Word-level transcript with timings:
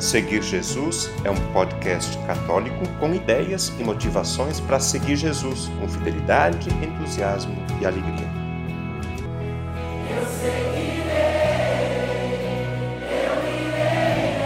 Seguir 0.00 0.42
Jesus 0.42 1.10
é 1.24 1.30
um 1.30 1.52
podcast 1.52 2.16
católico 2.26 2.88
com 2.98 3.14
ideias 3.14 3.68
e 3.78 3.84
motivações 3.84 4.58
para 4.58 4.80
seguir 4.80 5.14
Jesus 5.14 5.68
com 5.78 5.86
fidelidade, 5.86 6.70
entusiasmo 6.70 7.54
e 7.78 7.84
alegria. 7.84 8.26
Eu 10.08 10.26
seguirei, 10.26 11.10
eu 13.12 13.44
irei 13.60 14.40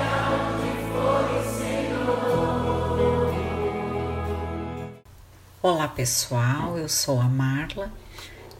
for 0.91 1.25
o 1.31 1.45
Senhor. 1.57 3.33
Olá 5.63 5.87
pessoal, 5.87 6.77
eu 6.77 6.89
sou 6.89 7.21
a 7.21 7.29
Marla 7.29 7.93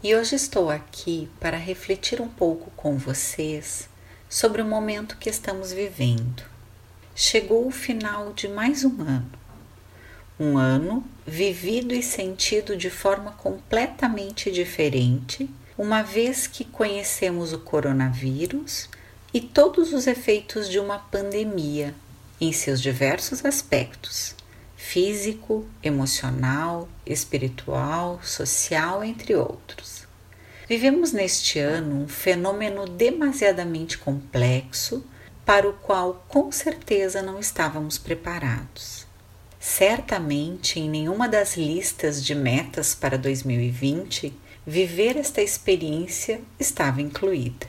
e 0.01 0.15
hoje 0.15 0.37
estou 0.37 0.69
aqui 0.69 1.29
para 1.41 1.57
refletir 1.57 2.21
um 2.21 2.29
pouco 2.29 2.71
com 2.71 2.97
vocês 2.97 3.89
sobre 4.29 4.61
o 4.61 4.65
momento 4.65 5.17
que 5.17 5.29
estamos 5.29 5.73
vivendo 5.73 6.54
chegou 7.17 7.65
o 7.65 7.71
final 7.71 8.33
de 8.33 8.49
mais 8.49 8.83
um 8.83 9.01
ano. 9.01 9.31
Um 10.37 10.57
ano 10.57 11.01
vivido 11.25 11.95
e 11.95 12.03
sentido 12.03 12.75
de 12.75 12.89
forma 12.89 13.31
completamente 13.31 14.51
diferente, 14.51 15.49
uma 15.77 16.01
vez 16.01 16.45
que 16.45 16.65
conhecemos 16.65 17.53
o 17.53 17.59
coronavírus 17.59 18.89
e 19.33 19.39
todos 19.39 19.93
os 19.93 20.07
efeitos 20.07 20.69
de 20.69 20.77
uma 20.77 20.99
pandemia 20.99 21.95
em 22.39 22.51
seus 22.51 22.81
diversos 22.81 23.45
aspectos 23.45 24.35
físico, 24.75 25.65
emocional, 25.81 26.87
espiritual, 27.05 28.19
social, 28.21 29.03
entre 29.03 29.33
outros. 29.33 30.05
Vivemos 30.67 31.11
neste 31.11 31.59
ano 31.59 32.03
um 32.03 32.07
fenômeno 32.07 32.85
demasiadamente 32.85 33.97
complexo 33.97 35.03
para 35.45 35.69
o 35.69 35.73
qual 35.73 36.25
com 36.27 36.51
certeza 36.51 37.21
não 37.21 37.39
estávamos 37.39 37.97
preparados. 37.99 39.05
Certamente 39.59 40.79
em 40.79 40.89
nenhuma 40.89 41.27
das 41.27 41.55
listas 41.55 42.23
de 42.23 42.33
metas 42.33 42.95
para 42.95 43.17
2020 43.17 44.33
viver 44.65 45.15
esta 45.17 45.41
experiência 45.41 46.41
estava 46.59 47.01
incluída. 47.01 47.67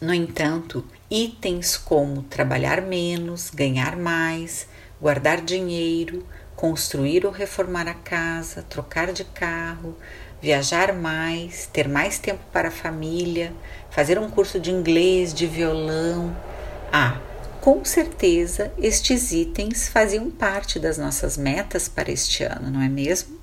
No 0.00 0.14
entanto, 0.14 0.84
itens 1.10 1.76
como 1.76 2.22
trabalhar 2.22 2.80
menos, 2.80 3.50
ganhar 3.50 3.94
mais, 3.96 4.66
guardar 5.00 5.42
dinheiro, 5.42 6.26
construir 6.56 7.26
ou 7.26 7.32
reformar 7.32 7.86
a 7.86 7.94
casa, 7.94 8.62
trocar 8.62 9.12
de 9.12 9.24
carro, 9.24 9.96
viajar 10.40 10.92
mais, 10.92 11.66
ter 11.66 11.88
mais 11.88 12.18
tempo 12.18 12.42
para 12.52 12.68
a 12.68 12.72
família, 12.72 13.52
fazer 13.90 14.18
um 14.18 14.30
curso 14.30 14.58
de 14.58 14.70
inglês, 14.70 15.32
de 15.32 15.46
violão, 15.46 16.34
ah, 16.92 17.18
com 17.62 17.82
certeza 17.84 18.70
estes 18.76 19.32
itens 19.32 19.88
faziam 19.88 20.30
parte 20.30 20.78
das 20.78 20.98
nossas 20.98 21.38
metas 21.38 21.88
para 21.88 22.10
este 22.10 22.44
ano, 22.44 22.70
não 22.70 22.82
é 22.82 22.88
mesmo? 22.88 23.38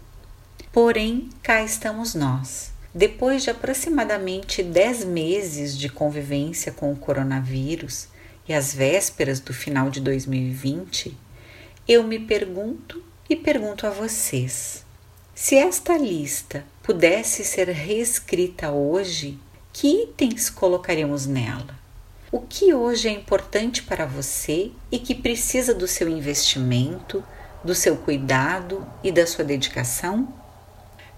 Porém, 0.72 1.30
cá 1.42 1.64
estamos 1.64 2.14
nós. 2.14 2.72
Depois 2.94 3.42
de 3.42 3.50
aproximadamente 3.50 4.61
10 4.61 5.05
meses 5.05 5.75
de 5.75 5.89
convivência 5.89 6.72
com 6.72 6.92
o 6.92 6.95
coronavírus 6.95 8.08
e 8.47 8.53
às 8.53 8.72
vésperas 8.72 9.39
do 9.39 9.53
final 9.53 9.89
de 9.89 10.00
2020, 10.00 11.17
eu 11.88 12.03
me 12.03 12.20
pergunto 12.20 13.02
e 13.27 13.36
pergunto 13.36 13.88
a 13.88 13.89
vocês: 13.89 14.86
se 15.33 15.55
esta 15.55 15.97
lista 15.97 16.64
pudesse 16.83 17.44
ser 17.44 17.70
reescrita 17.70 18.70
hoje, 18.70 19.39
que 19.73 20.03
itens 20.03 20.52
colocaríamos 20.52 21.25
nela? 21.25 21.79
O 22.32 22.42
que 22.42 22.76
hoje 22.76 23.08
é 23.08 23.12
importante 23.12 23.82
para 23.82 24.06
você 24.06 24.72
e 24.92 25.00
que 25.00 25.16
precisa 25.16 25.74
do 25.74 25.88
seu 25.88 26.08
investimento, 26.08 27.24
do 27.64 27.74
seu 27.74 27.98
cuidado 27.98 28.88
e 29.04 29.12
da 29.12 29.26
sua 29.26 29.44
dedicação? 29.44 30.32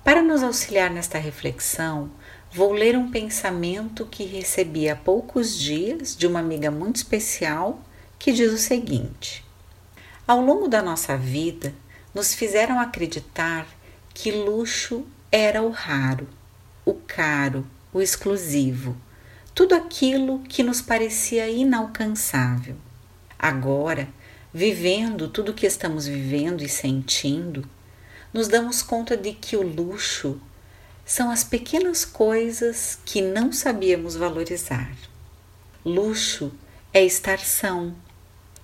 Para 0.06 0.21
nos 0.21 0.42
auxiliar 0.42 0.89
nesta 0.89 1.17
reflexão, 1.17 2.10
vou 2.50 2.71
ler 2.71 2.98
um 2.98 3.11
pensamento 3.11 4.05
que 4.05 4.23
recebi 4.23 4.89
há 4.89 4.95
poucos 4.95 5.60
dias 5.60 6.16
de 6.16 6.26
uma 6.26 6.39
amiga 6.39 6.71
muito 6.71 6.95
especial 6.95 7.82
que 8.17 8.32
diz 8.32 8.54
o 8.54 8.58
seguinte: 8.58 9.44
Ao 10.26 10.39
longo 10.39 10.70
da 10.70 10.82
nossa 10.82 11.17
vida, 11.17 11.73
nos 12.16 12.33
fizeram 12.33 12.80
acreditar 12.80 13.67
que 14.14 14.32
luxo 14.32 15.05
era 15.30 15.61
o 15.61 15.71
raro, 15.71 16.26
o 16.86 16.94
caro, 16.94 17.67
o 17.94 18.02
exclusivo 18.02 18.95
tudo 19.54 19.76
aquilo 19.76 20.39
que 20.39 20.64
nos 20.64 20.82
parecia 20.82 21.50
inalcançável. 21.50 22.76
Agora, 23.38 24.08
vivendo 24.54 25.28
tudo 25.28 25.52
o 25.52 25.54
que 25.54 25.66
estamos 25.66 26.06
vivendo 26.06 26.62
e 26.62 26.70
sentindo, 26.70 27.67
nos 28.34 28.48
damos 28.48 28.82
conta 28.82 29.17
de 29.17 29.34
que 29.34 29.58
o 29.58 29.62
luxo 29.62 30.39
são 31.06 31.30
as 31.30 31.44
pequenas 31.44 32.06
coisas 32.06 32.98
que 33.06 33.22
não 33.22 33.52
sabíamos 33.52 34.16
valorizar. 34.16 34.95
Luxo 35.83 36.54
é 36.94 37.04
estar 37.04 37.39
são. 37.39 37.94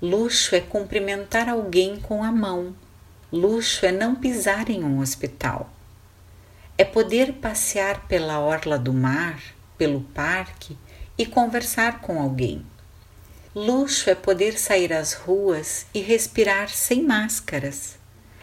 Luxo 0.01 0.55
é 0.55 0.61
cumprimentar 0.61 1.49
alguém 1.49 1.99
com 1.99 2.23
a 2.23 2.31
mão. 2.31 2.73
Luxo 3.31 3.85
é 3.85 3.91
não 3.91 4.15
pisar 4.15 4.69
em 4.69 4.83
um 4.83 4.99
hospital. 4.99 5.69
É 6.77 6.85
poder 6.85 7.33
passear 7.33 8.07
pela 8.07 8.39
orla 8.39 8.77
do 8.77 8.93
mar 8.93 9.56
pelo 9.77 10.01
parque 10.01 10.77
e 11.17 11.25
conversar 11.25 12.01
com 12.01 12.21
alguém. 12.21 12.65
Luxo 13.55 14.09
é 14.09 14.15
poder 14.15 14.57
sair 14.57 14.93
às 14.93 15.13
ruas 15.13 15.87
e 15.93 15.99
respirar 15.99 16.69
sem 16.69 17.01
máscaras. 17.01 17.97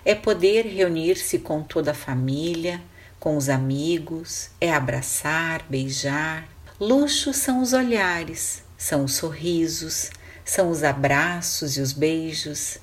É 0.05 0.15
poder 0.15 0.67
reunir-se 0.67 1.39
com 1.39 1.63
toda 1.63 1.93
a 1.93 1.95
família, 1.95 2.83
com 3.21 3.37
os 3.37 3.49
amigos, 3.49 4.51
é 4.61 4.73
abraçar, 4.73 5.65
beijar. 5.69 6.49
Luxo 6.81 7.33
são 7.33 7.63
os 7.63 7.73
olhares, 7.73 8.63
são 8.77 9.05
os 9.05 9.15
sorrisos, 9.15 10.11
são 10.45 10.69
os 10.69 10.83
abraços 10.83 11.77
e 11.77 11.81
os 11.81 11.93
beijos. 11.93 12.79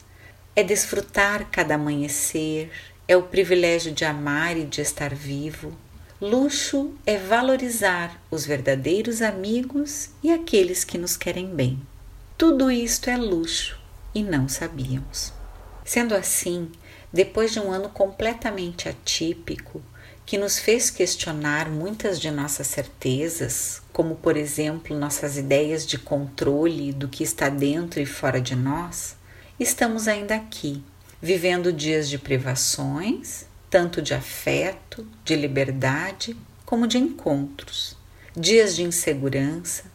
É 0.55 0.63
desfrutar 0.63 1.47
cada 1.51 1.75
amanhecer, 1.75 2.71
é 3.07 3.15
o 3.15 3.23
privilégio 3.23 3.91
de 3.91 4.05
amar 4.05 4.57
e 4.57 4.63
de 4.63 4.81
estar 4.81 5.13
vivo. 5.13 5.77
Luxo 6.23 6.93
é 7.03 7.17
valorizar 7.17 8.21
os 8.29 8.45
verdadeiros 8.45 9.23
amigos 9.23 10.11
e 10.21 10.29
aqueles 10.29 10.83
que 10.83 10.95
nos 10.95 11.17
querem 11.17 11.47
bem. 11.47 11.81
Tudo 12.37 12.69
isto 12.69 13.09
é 13.09 13.17
luxo 13.17 13.79
e 14.13 14.21
não 14.21 14.47
sabíamos. 14.47 15.33
Sendo 15.83 16.13
assim, 16.13 16.71
depois 17.11 17.51
de 17.51 17.59
um 17.59 17.71
ano 17.71 17.89
completamente 17.89 18.87
atípico, 18.87 19.81
que 20.23 20.37
nos 20.37 20.59
fez 20.59 20.91
questionar 20.91 21.67
muitas 21.71 22.19
de 22.19 22.29
nossas 22.29 22.67
certezas, 22.67 23.81
como 23.91 24.13
por 24.13 24.37
exemplo 24.37 24.95
nossas 24.95 25.37
ideias 25.37 25.87
de 25.87 25.97
controle 25.97 26.93
do 26.93 27.07
que 27.07 27.23
está 27.23 27.49
dentro 27.49 27.99
e 27.99 28.05
fora 28.05 28.39
de 28.39 28.55
nós, 28.55 29.15
estamos 29.59 30.07
ainda 30.07 30.35
aqui, 30.35 30.83
vivendo 31.19 31.73
dias 31.73 32.07
de 32.07 32.19
privações 32.19 33.49
tanto 33.71 34.01
de 34.01 34.13
afeto, 34.13 35.07
de 35.23 35.33
liberdade, 35.33 36.35
como 36.65 36.85
de 36.85 36.97
encontros, 36.97 37.95
dias 38.35 38.75
de 38.75 38.83
insegurança, 38.83 39.85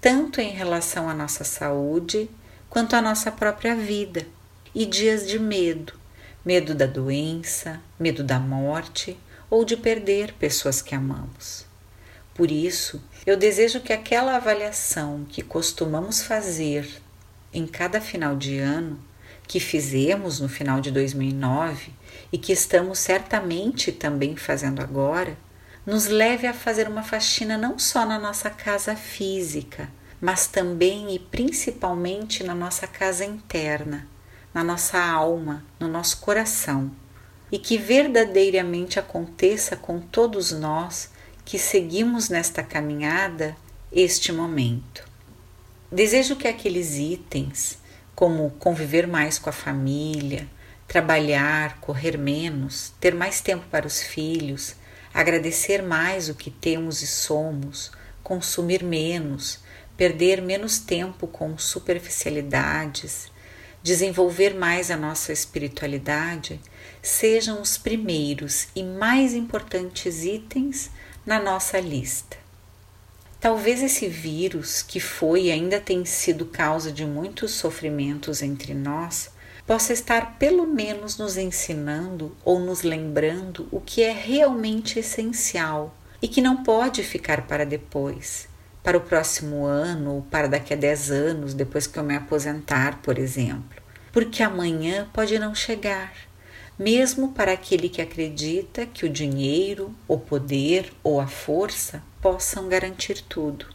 tanto 0.00 0.40
em 0.40 0.50
relação 0.50 1.08
à 1.10 1.14
nossa 1.14 1.42
saúde 1.42 2.30
quanto 2.70 2.94
à 2.94 3.02
nossa 3.02 3.32
própria 3.32 3.74
vida, 3.74 4.24
e 4.72 4.86
dias 4.86 5.26
de 5.26 5.38
medo, 5.38 5.94
medo 6.44 6.76
da 6.76 6.86
doença, 6.86 7.80
medo 7.98 8.22
da 8.22 8.38
morte 8.38 9.18
ou 9.50 9.64
de 9.64 9.76
perder 9.76 10.32
pessoas 10.34 10.80
que 10.80 10.94
amamos. 10.94 11.66
Por 12.34 12.52
isso, 12.52 13.02
eu 13.26 13.36
desejo 13.36 13.80
que 13.80 13.92
aquela 13.92 14.36
avaliação 14.36 15.26
que 15.28 15.42
costumamos 15.42 16.22
fazer 16.22 16.88
em 17.52 17.66
cada 17.66 18.00
final 18.00 18.36
de 18.36 18.58
ano, 18.58 18.98
que 19.46 19.60
fizemos 19.60 20.40
no 20.40 20.48
final 20.48 20.80
de 20.80 20.90
2009 20.90 21.92
e 22.32 22.38
que 22.38 22.52
estamos 22.52 22.98
certamente 22.98 23.92
também 23.92 24.36
fazendo 24.36 24.80
agora, 24.80 25.36
nos 25.86 26.06
leve 26.06 26.46
a 26.46 26.54
fazer 26.54 26.88
uma 26.88 27.02
faxina 27.02 27.58
não 27.58 27.78
só 27.78 28.06
na 28.06 28.18
nossa 28.18 28.48
casa 28.48 28.96
física, 28.96 29.88
mas 30.20 30.46
também 30.46 31.14
e 31.14 31.18
principalmente 31.18 32.42
na 32.42 32.54
nossa 32.54 32.86
casa 32.86 33.24
interna, 33.24 34.08
na 34.52 34.64
nossa 34.64 34.98
alma, 34.98 35.64
no 35.78 35.86
nosso 35.86 36.18
coração, 36.18 36.90
e 37.52 37.58
que 37.58 37.76
verdadeiramente 37.76 38.98
aconteça 38.98 39.76
com 39.76 40.00
todos 40.00 40.50
nós 40.50 41.10
que 41.44 41.58
seguimos 41.58 42.28
nesta 42.30 42.62
caminhada 42.62 43.54
este 43.92 44.32
momento. 44.32 45.06
Desejo 45.92 46.36
que 46.36 46.48
aqueles 46.48 46.96
itens, 46.96 47.78
como 48.14 48.50
conviver 48.58 49.06
mais 49.06 49.38
com 49.38 49.50
a 49.50 49.52
família, 49.52 50.48
trabalhar, 50.86 51.80
correr 51.80 52.16
menos, 52.16 52.92
ter 53.00 53.14
mais 53.14 53.40
tempo 53.40 53.64
para 53.70 53.86
os 53.86 54.02
filhos, 54.02 54.76
agradecer 55.12 55.82
mais 55.82 56.28
o 56.28 56.34
que 56.34 56.50
temos 56.50 57.02
e 57.02 57.06
somos, 57.06 57.90
consumir 58.22 58.82
menos, 58.82 59.60
perder 59.96 60.42
menos 60.42 60.78
tempo 60.78 61.26
com 61.26 61.56
superficialidades, 61.56 63.32
desenvolver 63.82 64.54
mais 64.54 64.90
a 64.90 64.96
nossa 64.96 65.32
espiritualidade 65.32 66.60
sejam 67.02 67.60
os 67.60 67.76
primeiros 67.76 68.68
e 68.74 68.82
mais 68.82 69.34
importantes 69.34 70.24
itens 70.24 70.90
na 71.26 71.38
nossa 71.38 71.78
lista. 71.78 72.43
Talvez 73.44 73.82
esse 73.82 74.08
vírus, 74.08 74.80
que 74.80 74.98
foi 74.98 75.42
e 75.42 75.52
ainda 75.52 75.78
tem 75.78 76.02
sido 76.06 76.46
causa 76.46 76.90
de 76.90 77.04
muitos 77.04 77.50
sofrimentos 77.50 78.40
entre 78.40 78.72
nós, 78.72 79.28
possa 79.66 79.92
estar 79.92 80.38
pelo 80.38 80.66
menos 80.66 81.18
nos 81.18 81.36
ensinando 81.36 82.34
ou 82.42 82.58
nos 82.58 82.80
lembrando 82.80 83.68
o 83.70 83.82
que 83.82 84.02
é 84.02 84.10
realmente 84.10 84.98
essencial 84.98 85.94
e 86.22 86.26
que 86.26 86.40
não 86.40 86.62
pode 86.62 87.02
ficar 87.02 87.46
para 87.46 87.66
depois, 87.66 88.48
para 88.82 88.96
o 88.96 89.02
próximo 89.02 89.66
ano 89.66 90.14
ou 90.14 90.22
para 90.22 90.48
daqui 90.48 90.72
a 90.72 90.76
10 90.78 91.10
anos, 91.10 91.52
depois 91.52 91.86
que 91.86 91.98
eu 91.98 92.02
me 92.02 92.16
aposentar, 92.16 93.02
por 93.02 93.18
exemplo, 93.18 93.82
porque 94.10 94.42
amanhã 94.42 95.06
pode 95.12 95.38
não 95.38 95.54
chegar 95.54 96.14
mesmo 96.78 97.32
para 97.32 97.52
aquele 97.52 97.88
que 97.88 98.02
acredita 98.02 98.86
que 98.86 99.06
o 99.06 99.08
dinheiro, 99.08 99.94
o 100.08 100.18
poder 100.18 100.92
ou 101.02 101.20
a 101.20 101.26
força 101.26 102.02
possam 102.20 102.68
garantir 102.68 103.22
tudo. 103.28 103.66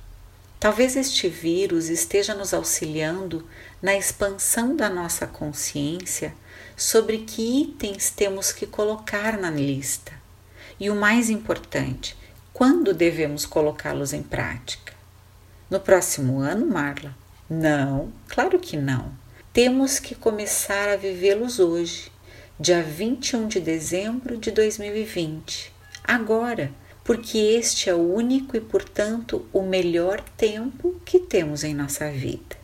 Talvez 0.59 0.97
este 0.97 1.29
vírus 1.29 1.87
esteja 1.87 2.35
nos 2.35 2.53
auxiliando 2.53 3.47
na 3.81 3.95
expansão 3.95 4.75
da 4.75 4.89
nossa 4.89 5.25
consciência 5.25 6.33
sobre 6.75 7.19
que 7.19 7.61
itens 7.61 8.09
temos 8.09 8.51
que 8.51 8.65
colocar 8.65 9.37
na 9.37 9.49
lista. 9.49 10.11
E 10.77 10.89
o 10.89 10.95
mais 10.95 11.29
importante, 11.29 12.17
quando 12.51 12.93
devemos 12.93 13.45
colocá-los 13.45 14.11
em 14.11 14.21
prática? 14.21 14.93
No 15.69 15.79
próximo 15.79 16.39
ano, 16.39 16.65
Marla? 16.65 17.15
Não, 17.49 18.11
claro 18.27 18.59
que 18.59 18.75
não. 18.75 19.13
Temos 19.53 19.97
que 19.97 20.13
começar 20.13 20.89
a 20.89 20.97
vivê-los 20.97 21.59
hoje 21.59 22.11
dia 22.61 22.83
21 22.83 23.47
de 23.47 23.61
dezembro 23.61 24.35
de 24.35 24.51
2020, 24.51 25.71
agora, 26.03 26.73
porque 27.05 27.37
este 27.37 27.89
é 27.89 27.95
o 27.95 28.13
único 28.13 28.57
e, 28.57 28.59
portanto, 28.59 29.47
o 29.53 29.61
melhor 29.61 30.19
tempo 30.35 30.99
que 31.05 31.19
temos 31.19 31.63
em 31.63 31.73
nossa 31.73 32.11
vida. 32.11 32.57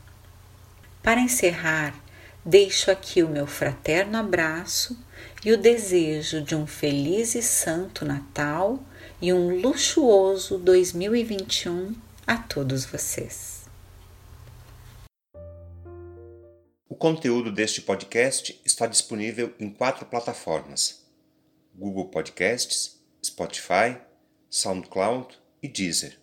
Para 1.01 1.21
encerrar, 1.21 1.95
deixo 2.43 2.91
aqui 2.91 3.23
o 3.23 3.29
meu 3.29 3.47
fraterno 3.47 4.17
abraço 4.17 4.99
e 5.45 5.53
o 5.53 5.57
desejo 5.57 6.41
de 6.41 6.53
um 6.57 6.67
feliz 6.67 7.33
e 7.33 7.41
santo 7.41 8.03
Natal 8.03 8.83
e 9.21 9.31
um 9.31 9.61
luxuoso 9.61 10.57
2021 10.57 11.95
a 12.27 12.35
todos 12.35 12.83
vocês. 12.83 13.64
O 16.95 16.97
conteúdo 16.97 17.51
deste 17.51 17.81
podcast 17.81 18.57
está 18.63 18.87
disponível 18.87 19.53
em 19.59 19.69
quatro 19.69 20.05
plataformas: 20.05 21.03
Google 21.75 22.05
Podcasts, 22.05 23.01
Spotify, 23.21 23.97
SoundCloud 24.49 25.37
e 25.61 25.67
Deezer. 25.67 26.17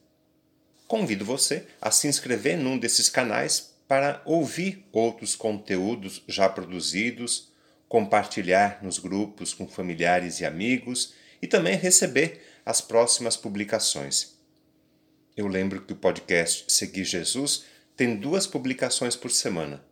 Convido 0.88 1.26
você 1.26 1.66
a 1.78 1.90
se 1.90 2.08
inscrever 2.08 2.56
num 2.56 2.78
desses 2.78 3.10
canais 3.10 3.74
para 3.86 4.22
ouvir 4.24 4.88
outros 4.90 5.36
conteúdos 5.36 6.22
já 6.26 6.48
produzidos, 6.48 7.52
compartilhar 7.86 8.82
nos 8.82 8.98
grupos 8.98 9.52
com 9.52 9.68
familiares 9.68 10.40
e 10.40 10.46
amigos 10.46 11.12
e 11.42 11.46
também 11.46 11.76
receber 11.76 12.40
as 12.64 12.80
próximas 12.80 13.36
publicações. 13.36 14.38
Eu 15.36 15.48
lembro 15.48 15.82
que 15.82 15.92
o 15.92 15.96
podcast 15.96 16.64
Seguir 16.72 17.04
Jesus 17.04 17.66
tem 17.94 18.16
duas 18.16 18.46
publicações 18.46 19.14
por 19.14 19.30
semana 19.30 19.91